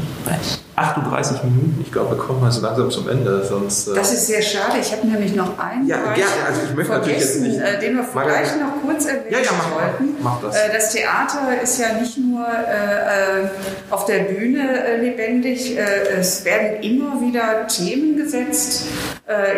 38 0.74 1.44
Minuten. 1.44 1.80
Ich 1.82 1.92
glaube, 1.92 2.16
wir 2.16 2.18
kommen 2.18 2.42
also 2.44 2.62
langsam 2.62 2.90
zum 2.90 3.08
Ende. 3.08 3.44
Sonst, 3.44 3.88
äh 3.88 3.94
das 3.94 4.12
ist 4.12 4.26
sehr 4.26 4.40
schade. 4.40 4.78
Ich 4.80 4.90
habe 4.92 5.06
nämlich 5.06 5.34
noch 5.34 5.58
einen 5.58 5.86
ja, 5.86 5.98
Bereich 5.98 6.16
gerne. 6.16 6.32
Also 6.46 6.60
ich 6.68 6.74
möchte 6.74 6.92
natürlich 6.92 7.18
jetzt 7.18 7.40
nicht, 7.40 7.58
äh, 7.58 7.78
den 7.78 7.96
wir 7.96 8.04
vielleicht 8.04 8.58
noch 8.58 8.82
kurz 8.82 9.04
erwähnen 9.04 9.32
ja, 9.32 9.38
ja, 9.40 9.50
mach, 9.58 9.74
wollten. 9.74 10.16
Mach, 10.22 10.40
das. 10.40 10.56
Äh, 10.56 10.72
das 10.72 10.92
Theater 10.92 11.62
ist 11.62 11.78
ja 11.78 11.92
nicht 12.00 12.16
nur 12.18 12.46
äh 12.46 13.48
auf 13.90 14.06
der 14.06 14.20
Bühne 14.20 14.84
äh, 14.84 14.96
lebendig. 15.00 15.76
es 15.76 16.44
werden 16.44 16.82
immer 16.82 17.20
wieder 17.20 17.66
Themen 17.66 18.16
gesetzt. 18.16 18.86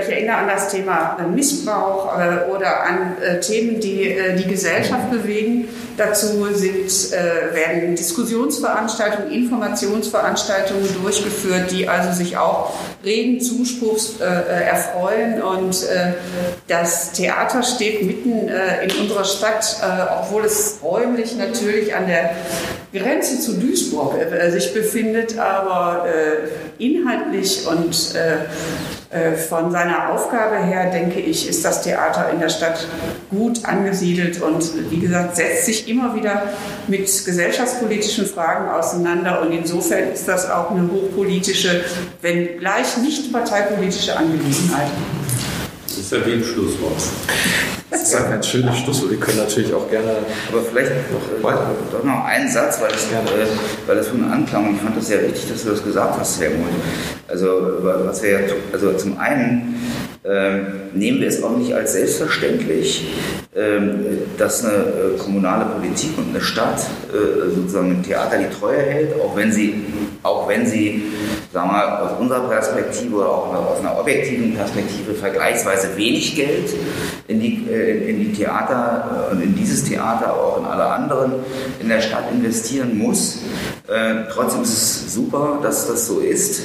Ich 0.00 0.12
erinnere 0.12 0.36
an 0.36 0.48
das 0.48 0.70
Thema 0.70 1.16
Missbrauch 1.34 2.12
oder 2.54 2.84
an 2.84 3.16
Themen, 3.40 3.80
die 3.80 4.16
die 4.38 4.48
Gesellschaft 4.48 5.10
bewegen. 5.10 5.68
Dazu 5.96 6.44
sind, 6.52 7.12
werden 7.52 7.94
Diskussionsveranstaltungen, 7.94 9.30
Informationsveranstaltungen 9.30 10.88
durchgeführt, 11.00 11.70
die 11.70 11.88
also 11.88 12.12
sich 12.12 12.36
auch 12.36 12.72
regen 13.04 13.40
Zuspruchs 13.40 14.20
äh, 14.20 14.24
äh, 14.24 14.64
erfreuen. 14.64 15.42
Und 15.42 15.82
äh, 15.84 16.14
das 16.68 17.12
Theater 17.12 17.62
steht 17.62 18.02
mitten 18.04 18.48
äh, 18.48 18.84
in 18.84 19.00
unserer 19.00 19.24
Stadt, 19.24 19.76
äh, 19.82 20.20
obwohl 20.20 20.44
es 20.44 20.78
räumlich 20.82 21.36
natürlich 21.36 21.94
an 21.94 22.06
der 22.06 22.30
Grenze 22.92 23.40
zu 23.40 23.54
Duisburg 23.54 24.16
äh, 24.18 24.50
sich 24.50 24.72
befindet, 24.72 25.38
aber 25.38 26.06
inhaltlich 26.78 27.66
und 27.66 28.14
von 29.48 29.63
seiner 29.70 30.10
Aufgabe 30.10 30.56
her, 30.56 30.90
denke 30.90 31.20
ich, 31.20 31.48
ist 31.48 31.64
das 31.64 31.82
Theater 31.82 32.30
in 32.30 32.40
der 32.40 32.48
Stadt 32.48 32.86
gut 33.30 33.64
angesiedelt 33.64 34.40
und 34.40 34.90
wie 34.90 34.98
gesagt, 34.98 35.36
setzt 35.36 35.66
sich 35.66 35.88
immer 35.88 36.14
wieder 36.14 36.42
mit 36.86 37.06
gesellschaftspolitischen 37.06 38.26
Fragen 38.26 38.68
auseinander 38.68 39.42
und 39.42 39.52
insofern 39.52 40.12
ist 40.12 40.26
das 40.28 40.50
auch 40.50 40.70
eine 40.70 40.88
hochpolitische, 40.90 41.84
wenn 42.22 42.58
gleich 42.58 42.96
nicht 42.98 43.32
parteipolitische 43.32 44.16
Angelegenheit. 44.16 44.90
Das 45.86 45.98
ist 45.98 46.12
ja 46.12 46.26
wie 46.26 46.32
ein 46.32 46.44
Schlusswort. 46.44 47.02
Das 47.94 48.02
ist 48.02 48.16
ein 48.16 48.28
ganz 48.28 48.48
schönes 48.48 48.76
Schlusswort. 48.78 49.12
Wir 49.12 49.20
können 49.20 49.38
natürlich 49.38 49.72
auch 49.72 49.88
gerne. 49.88 50.16
Aber 50.50 50.62
vielleicht 50.62 50.90
noch, 51.12 51.52
doch 51.92 52.02
noch 52.02 52.24
einen 52.24 52.50
Satz, 52.50 52.80
weil 52.80 52.90
das, 52.90 53.08
gerne, 53.08 53.30
äh, 53.30 53.46
weil 53.86 53.94
das 53.94 54.08
von 54.08 54.24
Anklang 54.32 54.68
und 54.68 54.74
ich 54.74 54.80
fand 54.80 54.96
das 54.96 55.06
sehr 55.06 55.22
wichtig, 55.22 55.48
dass 55.48 55.62
du 55.62 55.70
das 55.70 55.84
gesagt 55.84 56.18
hast, 56.18 56.40
Helmut. 56.40 56.66
Also, 57.28 57.46
was 57.82 58.20
wir 58.20 58.30
ja, 58.30 58.38
also 58.72 58.94
zum 58.94 59.16
einen 59.18 59.76
ähm, 60.24 60.66
nehmen 60.92 61.20
wir 61.20 61.28
es 61.28 61.40
auch 61.42 61.56
nicht 61.56 61.72
als 61.72 61.92
selbstverständlich, 61.92 63.12
ähm, 63.54 64.04
dass 64.38 64.64
eine 64.64 64.74
äh, 64.74 65.18
kommunale 65.18 65.66
Politik 65.66 66.18
und 66.18 66.30
eine 66.30 66.40
Stadt 66.40 66.80
äh, 67.12 67.54
sozusagen 67.54 67.90
dem 67.90 68.02
Theater 68.02 68.38
die 68.38 68.52
Treue 68.58 68.78
hält, 68.78 69.20
auch 69.20 69.36
wenn 69.36 69.52
sie, 69.52 69.84
auch 70.24 70.48
wenn 70.48 70.66
sie 70.66 71.04
sagen 71.54 71.68
wir 71.68 71.72
mal, 71.72 71.98
aus 72.00 72.18
unserer 72.18 72.48
Perspektive 72.48 73.14
oder 73.14 73.28
auch 73.28 73.70
aus 73.70 73.78
einer 73.78 73.98
objektiven 73.98 74.54
Perspektive 74.54 75.14
vergleichsweise 75.14 75.96
wenig 75.96 76.34
Geld 76.34 76.70
in 77.28 77.40
die, 77.40 77.64
äh, 77.70 77.83
in 77.84 78.20
die 78.20 78.32
Theater 78.32 79.28
und 79.32 79.42
in 79.42 79.54
dieses 79.54 79.84
Theater, 79.84 80.28
aber 80.28 80.40
auch 80.40 80.58
in 80.58 80.64
alle 80.64 80.86
anderen 80.86 81.32
in 81.80 81.88
der 81.88 82.00
Stadt 82.00 82.24
investieren 82.32 82.96
muss. 82.98 83.40
trotzdem 84.32 84.62
ist 84.62 84.72
es 84.72 85.14
super, 85.14 85.58
dass 85.62 85.86
das 85.86 86.06
so 86.06 86.20
ist. 86.20 86.62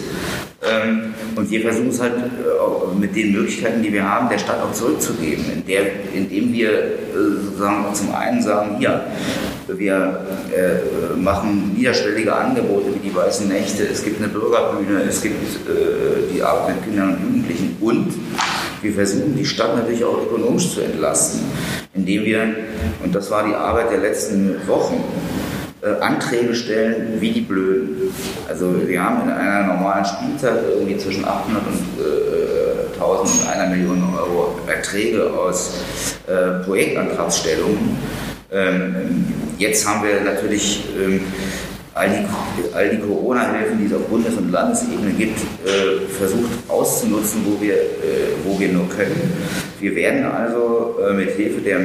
Ähm, 0.62 1.14
und 1.36 1.50
wir 1.50 1.62
versuchen 1.62 1.90
es 1.90 2.02
halt 2.02 2.16
äh, 2.16 3.00
mit 3.00 3.16
den 3.16 3.32
Möglichkeiten, 3.32 3.82
die 3.82 3.94
wir 3.94 4.08
haben, 4.08 4.28
der 4.28 4.38
Stadt 4.38 4.62
auch 4.62 4.74
zurückzugeben, 4.74 5.46
in 5.54 5.66
der, 5.66 5.84
indem 6.14 6.52
wir 6.52 6.70
äh, 6.70 6.98
sozusagen 7.46 7.96
zum 7.96 8.14
einen 8.14 8.42
sagen, 8.42 8.76
hier, 8.78 9.06
wir 9.68 10.26
äh, 10.54 11.16
machen 11.18 11.74
niederschwellige 11.76 12.36
Angebote 12.36 12.88
wie 12.94 13.10
die 13.10 13.16
Weißen 13.16 13.48
Nächte, 13.48 13.84
es 13.84 14.04
gibt 14.04 14.22
eine 14.22 14.28
Bürgerbühne, 14.28 15.04
es 15.08 15.22
gibt 15.22 15.44
äh, 15.68 16.34
die 16.34 16.44
Arbeit 16.44 16.76
mit 16.76 16.86
Kindern 16.86 17.14
und 17.14 17.24
Jugendlichen 17.24 17.78
und 17.80 18.14
wir 18.82 18.94
versuchen 18.94 19.36
die 19.38 19.46
Stadt 19.46 19.76
natürlich 19.76 20.04
auch 20.04 20.18
ökonomisch 20.18 20.74
zu 20.74 20.82
entlasten, 20.82 21.42
indem 21.94 22.26
wir, 22.26 22.56
und 23.04 23.14
das 23.14 23.30
war 23.32 23.46
die 23.48 23.54
Arbeit 23.54 23.92
der 23.92 24.00
letzten 24.00 24.56
Wochen, 24.68 25.04
äh, 25.82 26.02
Anträge 26.02 26.54
stellen 26.54 27.22
wie 27.22 27.32
die 27.32 27.42
Blöden. 27.42 28.14
Also 28.50 28.86
wir 28.86 29.02
haben 29.02 29.22
in 29.24 29.32
einer 29.32 29.74
normalen 29.74 30.04
Spielzeit 30.04 30.60
irgendwie 30.70 30.98
zwischen 30.98 31.24
800 31.24 31.64
und 31.68 31.74
äh, 32.04 32.94
1000 32.96 33.42
und 33.42 33.50
einer 33.50 33.70
Million 33.74 34.04
Euro 34.14 34.60
Erträge 34.68 35.32
aus 35.32 35.76
äh, 36.28 36.64
Projektantragsstellungen. 36.66 37.98
Ähm, 38.52 39.26
jetzt 39.58 39.88
haben 39.88 40.06
wir 40.06 40.20
natürlich 40.22 40.84
ähm, 41.00 41.22
all 42.00 42.10
die, 42.10 42.74
all 42.74 42.90
die 42.90 42.98
Corona-Hilfen, 42.98 43.78
die 43.78 43.86
es 43.86 43.94
auf 43.94 44.06
Bundes- 44.08 44.38
und 44.38 44.52
Landesebene 44.52 45.12
gibt, 45.12 45.40
äh, 45.66 46.08
versucht 46.08 46.50
auszunutzen, 46.68 47.42
wo 47.46 47.62
wir, 47.62 47.74
äh, 47.74 48.38
wo 48.46 48.58
wir 48.58 48.70
nur 48.70 48.88
können. 48.88 49.34
Wir 49.80 49.96
werden 49.96 50.26
also 50.26 50.96
äh, 51.06 51.14
mit 51.14 51.32
Hilfe 51.32 51.60
der, 51.62 51.80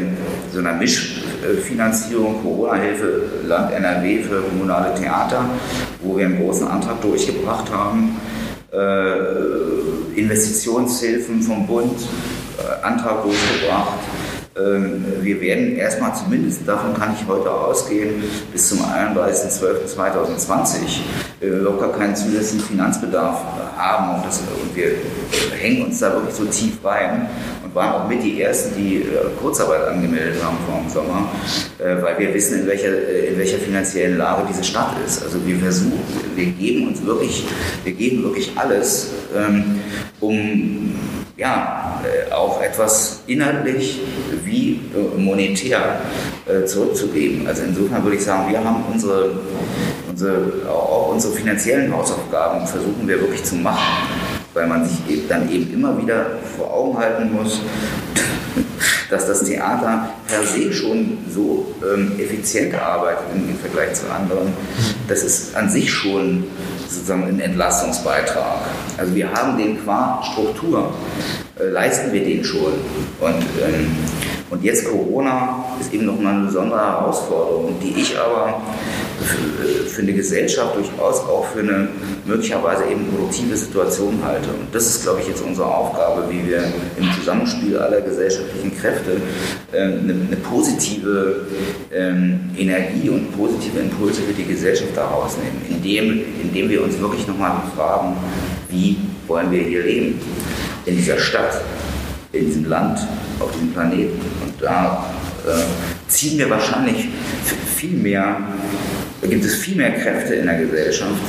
so 0.52 0.60
einer 0.60 0.74
Mischfinanzierung, 0.74 2.42
Corona-Hilfe 2.42 3.22
Land 3.46 3.72
NRW 3.72 4.22
für 4.22 4.40
kommunale 4.42 4.94
Theater, 4.94 5.44
wo 6.02 6.16
wir 6.16 6.26
einen 6.26 6.38
großen 6.38 6.68
Antrag 6.68 7.00
durchgebracht 7.02 7.70
haben, 7.72 8.16
äh, 8.72 10.20
Investitionshilfen 10.20 11.42
vom 11.42 11.66
Bund, 11.66 11.98
äh, 12.58 12.84
Antrag 12.86 13.24
durchgebracht, 13.24 13.98
wir 14.56 15.40
werden 15.40 15.76
erstmal 15.76 16.14
zumindest, 16.14 16.60
davon 16.66 16.94
kann 16.94 17.14
ich 17.18 17.26
heute 17.26 17.50
ausgehen, 17.50 18.22
bis 18.52 18.68
zum 18.68 18.78
31.12.2020 18.80 20.76
äh, 21.40 21.48
locker 21.48 21.88
keinen 21.88 22.14
zusätzlichen 22.14 22.68
Finanzbedarf 22.68 23.40
haben. 23.76 24.14
Und, 24.14 24.26
das, 24.26 24.38
und 24.38 24.76
wir 24.76 24.92
hängen 25.58 25.86
uns 25.86 25.98
da 25.98 26.12
wirklich 26.12 26.34
so 26.34 26.44
tief 26.44 26.74
rein 26.84 27.28
und 27.64 27.74
waren 27.74 28.02
auch 28.02 28.08
mit 28.08 28.22
die 28.22 28.40
Ersten, 28.40 28.76
die 28.76 28.98
äh, 28.98 29.26
Kurzarbeit 29.40 29.88
angemeldet 29.88 30.40
haben 30.42 30.58
vor 30.68 30.78
dem 30.80 30.88
Sommer, 30.88 31.28
äh, 31.78 32.00
weil 32.00 32.16
wir 32.18 32.32
wissen, 32.32 32.60
in 32.60 32.68
welcher, 32.68 32.96
in 33.28 33.36
welcher 33.36 33.58
finanziellen 33.58 34.18
Lage 34.18 34.44
diese 34.48 34.62
Stadt 34.62 34.94
ist. 35.04 35.24
Also 35.24 35.44
wir 35.44 35.56
versuchen, 35.56 35.98
wir 36.36 36.46
geben 36.46 36.86
uns 36.88 37.04
wirklich, 37.04 37.44
wir 37.82 37.92
geben 37.92 38.22
wirklich 38.22 38.52
alles, 38.54 39.10
ähm, 39.36 39.80
um 40.20 40.94
ja, 41.36 42.00
äh, 42.04 42.32
auch 42.32 42.62
etwas 42.62 43.22
inhaltlich 43.26 44.00
wie 44.44 44.80
äh, 44.94 45.18
monetär 45.18 46.00
äh, 46.46 46.64
zurückzugeben. 46.64 47.46
Also 47.46 47.62
insofern 47.62 48.02
würde 48.04 48.16
ich 48.16 48.24
sagen, 48.24 48.50
wir 48.50 48.62
haben 48.62 48.84
unsere, 48.92 49.32
unsere, 50.08 50.68
auch 50.68 51.12
unsere 51.12 51.32
finanziellen 51.32 51.94
Hausaufgaben 51.94 52.66
versuchen 52.66 53.06
wir 53.06 53.20
wirklich 53.20 53.44
zu 53.44 53.56
machen, 53.56 54.08
weil 54.52 54.66
man 54.66 54.84
sich 54.86 54.98
dann 55.28 55.50
eben 55.50 55.72
immer 55.72 56.00
wieder 56.00 56.26
vor 56.56 56.72
Augen 56.72 56.98
halten 56.98 57.32
muss, 57.32 57.60
dass 59.10 59.26
das 59.26 59.44
Theater 59.44 60.10
per 60.26 60.44
se 60.44 60.72
schon 60.72 61.18
so 61.32 61.74
ähm, 61.82 62.12
effizient 62.18 62.74
arbeitet 62.74 63.24
im 63.34 63.56
Vergleich 63.58 63.94
zu 63.94 64.10
anderen. 64.10 64.52
Das 65.08 65.22
ist 65.22 65.54
an 65.56 65.70
sich 65.70 65.90
schon 65.90 66.44
sozusagen 66.88 67.24
ein 67.24 67.40
Entlastungsbeitrag. 67.40 68.60
Also 68.96 69.14
wir 69.14 69.30
haben 69.32 69.58
den 69.58 69.82
qua 69.82 70.22
Struktur, 70.32 70.92
äh, 71.58 71.68
leisten 71.68 72.12
wir 72.12 72.24
den 72.24 72.44
schon. 72.44 72.72
Und, 73.20 73.42
ähm, 73.62 73.96
und 74.50 74.62
jetzt 74.62 74.84
Corona 74.84 75.64
ist 75.80 75.92
eben 75.92 76.06
nochmal 76.06 76.34
eine 76.34 76.46
besondere 76.46 76.78
Herausforderung, 76.78 77.76
die 77.82 78.00
ich 78.00 78.16
aber 78.18 78.60
für, 79.20 79.88
für, 79.88 80.02
eine 80.02 80.12
Gesellschaft 80.12 80.76
durchaus 80.76 81.20
auch 81.20 81.46
für 81.46 81.60
eine 81.60 81.88
möglicherweise 82.26 82.84
eben 82.84 83.06
produktive 83.06 83.56
Situation 83.56 84.18
halte. 84.22 84.50
Und 84.50 84.72
das 84.72 84.86
ist, 84.86 85.02
glaube 85.02 85.20
ich, 85.20 85.28
jetzt 85.28 85.42
unsere 85.42 85.66
Aufgabe, 85.66 86.24
wie 86.28 86.46
wir 86.46 86.62
im 86.98 87.10
Zusammenspiel 87.18 87.78
aller 87.78 88.02
gesellschaftlichen 88.02 88.76
Kräfte 88.76 89.16
äh, 89.72 89.82
eine, 89.82 90.12
eine, 90.12 90.36
positive 90.36 91.46
ähm, 91.92 92.50
Energie 92.56 93.08
und 93.08 93.36
positive 93.36 93.78
Impulse 93.78 94.22
für 94.22 94.34
die 94.34 94.44
Gesellschaft 94.44 94.94
daraus 94.94 95.36
nehmen, 95.38 95.62
indem, 95.70 96.22
indem 96.42 96.68
wir 96.68 96.82
uns 96.84 96.98
wirklich 97.00 97.26
nochmal 97.26 97.62
fragen, 97.74 98.16
wie 98.68 98.98
wollen 99.26 99.50
wir 99.50 99.62
hier 99.62 99.82
leben? 99.82 100.20
In 100.84 100.96
dieser 100.96 101.18
Stadt, 101.18 101.62
in 102.32 102.46
diesem 102.46 102.68
Land, 102.68 102.98
auf 103.40 103.52
diesem 103.52 103.72
Planeten. 103.72 104.20
Und 104.42 104.54
da 104.60 105.10
äh, 105.46 106.08
ziehen 106.08 106.38
wir 106.38 106.50
wahrscheinlich 106.50 107.08
viel 107.76 107.96
mehr, 107.98 108.38
gibt 109.22 109.44
es 109.44 109.56
viel 109.56 109.76
mehr 109.76 109.92
Kräfte 109.92 110.34
in 110.34 110.46
der 110.46 110.58
Gesellschaft, 110.58 111.20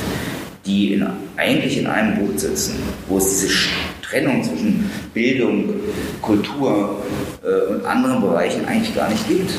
die 0.65 0.93
in, 0.93 1.07
eigentlich 1.37 1.77
in 1.77 1.87
einem 1.87 2.17
Boot 2.17 2.39
sitzen, 2.39 2.75
wo 3.07 3.17
es 3.17 3.29
diese 3.29 3.53
Trennung 4.01 4.43
zwischen 4.43 4.89
Bildung, 5.13 5.73
Kultur 6.21 7.01
äh, 7.43 7.73
und 7.73 7.85
anderen 7.85 8.21
Bereichen 8.21 8.65
eigentlich 8.65 8.95
gar 8.95 9.09
nicht 9.09 9.27
gibt. 9.27 9.51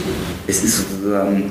Es 0.46 0.62
ist 0.64 0.88
sozusagen 0.88 1.50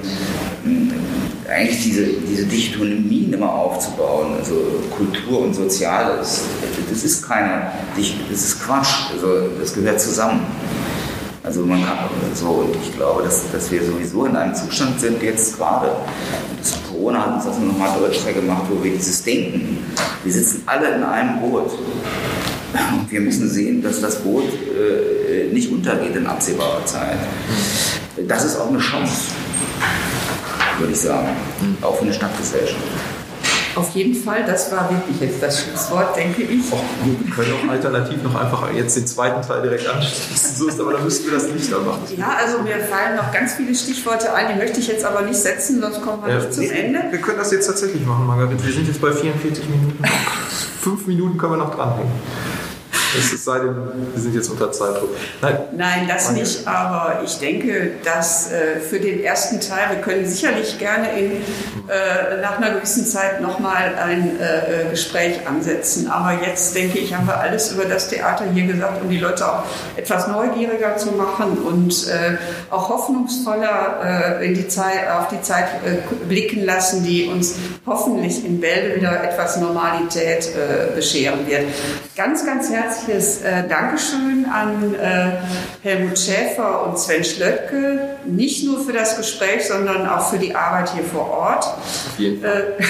äh, 0.65 1.49
eigentlich 1.51 1.83
diese, 1.83 2.05
diese 2.27 2.45
Dichotomien 2.45 3.33
immer 3.33 3.53
aufzubauen, 3.53 4.35
also 4.37 4.83
Kultur 4.95 5.41
und 5.41 5.53
Soziales. 5.53 6.43
Das 6.89 7.03
ist 7.03 7.21
keine, 7.27 7.71
das 7.95 8.39
ist 8.41 8.63
Quatsch, 8.63 9.11
also 9.13 9.49
das 9.59 9.73
gehört 9.73 9.99
zusammen. 9.99 10.41
Also 11.45 11.63
man 11.63 11.85
kann 11.85 12.09
so, 12.33 12.47
und 12.47 12.75
ich 12.75 12.95
glaube, 12.95 13.21
dass, 13.21 13.43
dass 13.51 13.71
wir 13.71 13.83
sowieso 13.83 14.25
in 14.25 14.35
einem 14.35 14.55
Zustand 14.55 14.99
sind 14.99 15.21
jetzt 15.21 15.55
gerade, 15.55 15.91
das 16.57 16.73
Corona 16.89 17.23
hat 17.23 17.35
uns 17.35 17.45
das 17.45 17.59
nochmal 17.59 17.99
deutlicher 17.99 18.33
gemacht, 18.33 18.63
wo 18.67 18.83
wir 18.83 18.91
dieses 18.91 19.23
Denken, 19.23 19.77
wir 20.23 20.33
sitzen 20.33 20.63
alle 20.65 20.95
in 20.95 21.03
einem 21.03 21.39
Boot. 21.39 21.71
Und 21.71 23.11
wir 23.11 23.21
müssen 23.21 23.47
sehen, 23.47 23.83
dass 23.83 24.01
das 24.01 24.21
Boot 24.21 24.43
äh, 24.43 25.53
nicht 25.53 25.71
untergeht 25.71 26.15
in 26.15 26.25
absehbarer 26.25 26.83
Zeit. 26.85 27.19
Das 28.27 28.43
ist 28.43 28.59
auch 28.59 28.69
eine 28.69 28.79
Chance, 28.79 29.31
würde 30.79 30.93
ich 30.93 30.99
sagen, 30.99 31.29
auch 31.83 31.95
für 31.95 32.05
eine 32.05 32.13
Stadtgesellschaft. 32.13 32.81
Auf 33.75 33.89
jeden 33.93 34.15
Fall, 34.15 34.45
das 34.45 34.71
war 34.71 34.89
wirklich 34.89 35.19
jetzt 35.19 35.43
das 35.43 35.61
Schlusswort, 35.61 36.15
denke 36.15 36.43
ich. 36.43 36.61
Oh, 36.71 36.77
wir 37.03 37.33
können 37.33 37.53
auch 37.53 37.71
alternativ 37.71 38.23
noch 38.23 38.33
einfach 38.35 38.71
jetzt 38.73 38.95
den 38.95 39.05
zweiten 39.05 39.45
Teil 39.45 39.63
direkt 39.63 39.85
anschließen, 39.85 40.55
so 40.55 40.67
ist, 40.69 40.79
aber 40.79 40.93
dann 40.93 41.03
müssten 41.03 41.25
wir 41.25 41.33
das 41.33 41.49
nicht 41.49 41.69
da 41.71 41.79
machen. 41.79 42.03
Ja, 42.17 42.37
also 42.41 42.59
mir 42.59 42.79
fallen 42.79 43.17
noch 43.17 43.33
ganz 43.33 43.55
viele 43.55 43.75
Stichworte 43.75 44.33
ein, 44.33 44.53
die 44.53 44.59
möchte 44.59 44.79
ich 44.79 44.87
jetzt 44.87 45.03
aber 45.03 45.23
nicht 45.23 45.37
setzen, 45.37 45.81
sonst 45.81 46.01
kommen 46.01 46.23
wir 46.25 46.33
ja, 46.33 46.39
nicht 46.39 46.53
zum 46.53 46.63
Ende. 46.63 47.03
Wir 47.11 47.19
können 47.19 47.37
das 47.37 47.51
jetzt 47.51 47.67
tatsächlich 47.67 48.05
machen, 48.05 48.25
Margaret. 48.25 48.63
Wir 48.63 48.73
sind 48.73 48.87
jetzt 48.87 49.01
bei 49.01 49.11
44 49.11 49.67
Minuten. 49.67 50.03
Fünf 50.81 51.05
Minuten 51.07 51.37
können 51.37 51.53
wir 51.53 51.57
noch 51.57 51.75
dranhängen. 51.75 52.11
Es 53.17 53.43
sei 53.43 53.59
denn, 53.59 53.75
wir 54.13 54.21
sind 54.21 54.35
jetzt 54.35 54.49
unter 54.49 54.71
Zeitdruck. 54.71 55.09
Nein, 55.41 55.57
Nein 55.75 56.07
das 56.07 56.25
Danke. 56.25 56.41
nicht, 56.41 56.67
aber 56.67 57.21
ich 57.23 57.37
denke, 57.39 57.91
dass 58.03 58.51
äh, 58.51 58.79
für 58.79 58.99
den 58.99 59.23
ersten 59.23 59.59
Teil, 59.59 59.89
wir 59.95 60.01
können 60.01 60.25
sicherlich 60.25 60.77
gerne 60.79 61.17
in, 61.17 61.31
äh, 61.31 62.41
nach 62.41 62.57
einer 62.57 62.75
gewissen 62.75 63.05
Zeit 63.05 63.41
nochmal 63.41 63.95
ein 63.95 64.39
äh, 64.39 64.83
äh, 64.83 64.89
Gespräch 64.89 65.47
ansetzen. 65.47 66.09
Aber 66.09 66.33
jetzt 66.45 66.75
denke 66.75 66.99
ich, 66.99 67.13
haben 67.13 67.27
wir 67.27 67.39
alles 67.39 67.71
über 67.71 67.85
das 67.85 68.09
Theater 68.09 68.45
hier 68.53 68.65
gesagt, 68.65 69.01
um 69.01 69.09
die 69.09 69.19
Leute 69.19 69.47
auch 69.47 69.63
etwas 69.95 70.27
neugieriger 70.27 70.97
zu 70.97 71.11
machen 71.11 71.57
und 71.57 72.07
äh, 72.07 72.37
auch 72.69 72.89
hoffnungsvoller 72.89 74.39
äh, 74.39 74.47
in 74.47 74.53
die 74.53 74.67
Zeit, 74.67 75.09
auf 75.09 75.27
die 75.29 75.41
Zeit 75.41 75.65
blicken 76.27 76.65
lassen, 76.65 77.03
die 77.03 77.27
uns 77.27 77.55
hoffentlich 77.85 78.45
in 78.45 78.59
Bälde 78.59 78.95
wieder 78.95 79.23
etwas 79.23 79.57
Normalität 79.57 80.49
bescheren 80.95 81.47
wird. 81.47 81.63
Ganz, 82.15 82.45
ganz 82.45 82.69
herzlich 82.69 83.04
herzliches 83.05 83.41
äh, 83.41 83.67
Dankeschön 83.67 84.45
an 84.51 84.95
äh, 84.95 85.31
Helmut 85.83 86.17
Schäfer 86.17 86.85
und 86.87 86.97
Sven 86.99 87.23
Schlöttke, 87.23 88.17
nicht 88.25 88.65
nur 88.65 88.83
für 88.83 88.93
das 88.93 89.17
Gespräch, 89.17 89.67
sondern 89.67 90.07
auch 90.07 90.29
für 90.29 90.37
die 90.37 90.55
Arbeit 90.55 90.93
hier 90.93 91.03
vor 91.03 91.29
Ort. 91.29 91.65
Jeden 92.17 92.41
Fall. 92.41 92.75
Äh, 92.79 92.83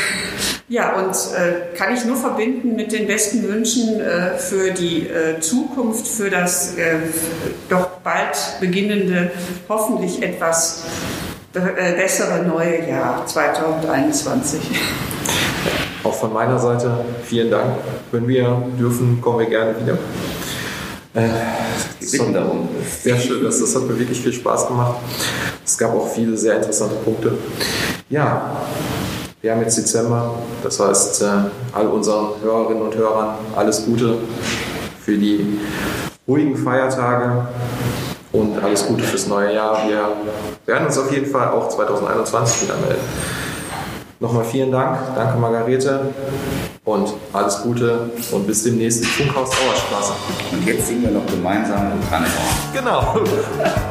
ja, 0.73 0.95
und 0.95 1.12
äh, 1.12 1.75
kann 1.78 1.93
ich 1.93 2.06
nur 2.06 2.17
verbinden 2.17 2.75
mit 2.75 2.91
den 2.91 3.08
besten 3.08 3.47
Wünschen 3.47 3.99
äh, 3.99 4.38
für 4.38 4.71
die 4.71 5.08
äh, 5.08 5.39
Zukunft, 5.39 6.08
für 6.08 6.30
das 6.30 6.75
doch 7.69 7.88
bald 8.04 8.38
beginnende, 8.60 9.32
hoffentlich 9.69 10.21
etwas 10.21 10.84
bessere 11.54 12.43
neue 12.43 12.88
Jahr 12.89 13.25
2021. 13.25 14.60
Auch 16.05 16.13
von 16.13 16.31
meiner 16.31 16.59
Seite 16.59 17.03
vielen 17.23 17.49
Dank. 17.49 17.77
Wenn 18.11 18.27
wir 18.27 18.61
dürfen, 18.79 19.19
kommen 19.19 19.39
wir 19.39 19.47
gerne 19.47 19.73
wieder. 19.81 19.97
Äh, 21.15 21.29
so, 21.99 22.31
darum. 22.31 22.69
Sehr 23.01 23.17
schön, 23.17 23.43
das, 23.43 23.59
das 23.59 23.75
hat 23.75 23.83
mir 23.87 23.97
wirklich 23.97 24.21
viel 24.21 24.33
Spaß 24.33 24.67
gemacht. 24.67 24.97
Es 25.65 25.75
gab 25.75 25.95
auch 25.95 26.07
viele 26.07 26.37
sehr 26.37 26.57
interessante 26.57 26.93
Punkte. 26.97 27.35
Ja, 28.09 28.55
wir 29.41 29.51
haben 29.51 29.61
jetzt 29.61 29.79
Dezember, 29.79 30.35
das 30.61 30.79
heißt, 30.79 31.23
äh, 31.23 31.25
all 31.73 31.87
unseren 31.87 32.39
Hörerinnen 32.43 32.83
und 32.83 32.95
Hörern 32.95 33.37
alles 33.55 33.85
Gute 33.85 34.19
für 35.03 35.17
die 35.17 35.59
ruhigen 36.27 36.55
Feiertage 36.55 37.47
und 38.31 38.63
alles 38.63 38.85
Gute 38.85 39.03
fürs 39.03 39.25
neue 39.25 39.55
Jahr. 39.55 39.87
Wir 39.87 40.07
werden 40.67 40.85
uns 40.85 40.99
auf 40.99 41.11
jeden 41.11 41.25
Fall 41.25 41.47
auch 41.47 41.67
2021 41.69 42.63
wieder 42.63 42.75
melden. 42.77 43.01
Nochmal 44.19 44.45
vielen 44.45 44.71
Dank. 44.71 44.97
Danke, 45.15 45.38
Margarete. 45.38 46.13
Und 46.86 47.13
alles 47.34 47.62
Gute 47.63 48.12
und 48.32 48.47
bis 48.47 48.63
demnächst 48.63 49.01
im 49.01 49.08
Funkhaus 49.08 49.49
Auerstraße. 49.49 50.13
Und 50.51 50.65
jetzt 50.65 50.88
singen 50.88 51.04
wir 51.04 51.12
noch 51.12 51.25
gemeinsam 51.25 51.91
im 51.91 52.10
Karneval. 52.10 52.32
Genau. 52.73 53.84